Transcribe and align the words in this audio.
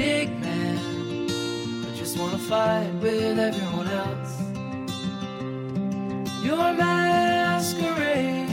big 0.00 0.28
man. 0.40 0.78
I 1.88 1.90
just 1.94 2.14
wanna 2.18 2.38
fight 2.38 2.90
with 3.02 3.38
everyone 3.48 3.88
else. 4.04 4.32
Your 6.48 6.68
masquerade. 6.82 8.48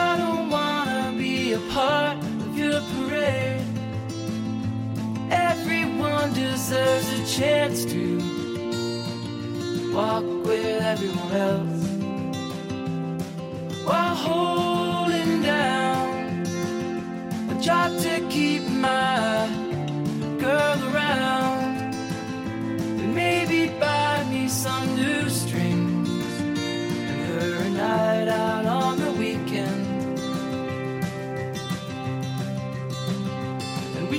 I 0.00 0.08
don't 0.22 0.46
wanna 0.56 1.14
be 1.16 1.52
a 1.60 1.62
part 1.76 2.18
of 2.46 2.52
your 2.62 2.80
parade. 2.92 3.66
Everyone 5.30 6.28
deserves 6.32 7.08
a 7.18 7.22
chance 7.38 7.78
to 7.94 8.04
walk 9.94 10.26
with 10.46 10.82
everyone 10.92 11.32
else 11.48 11.91